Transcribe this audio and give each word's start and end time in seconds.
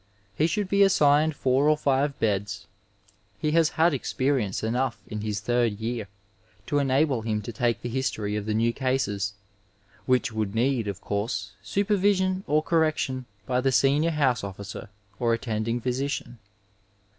He 0.33 0.47
should 0.47 0.67
be 0.67 0.81
assigned 0.81 1.35
four 1.35 1.69
or 1.69 1.77
five 1.77 2.17
beds. 2.17 2.65
He 3.37 3.51
has 3.51 3.69
had 3.77 3.93
experience 3.93 4.63
enough 4.63 4.97
in 5.05 5.21
his 5.21 5.41
third 5.41 5.73
year 5.79 6.07
to 6.65 6.79
enable 6.79 7.21
him 7.21 7.43
to 7.43 7.51
take 7.51 7.83
the 7.83 7.87
history 7.87 8.35
of 8.35 8.47
the 8.47 8.55
new 8.55 8.73
cases, 8.73 9.33
which 10.07 10.31
would 10.31 10.55
need, 10.55 10.87
of 10.87 11.01
course, 11.01 11.51
supervision 11.61 12.43
or 12.47 12.63
correction 12.63 13.25
by 13.45 13.61
the 13.61 13.71
senior 13.71 14.09
house 14.09 14.41
ofiSicer 14.41 14.87
or 15.19 15.35
attending 15.35 15.79
physician. 15.79 16.39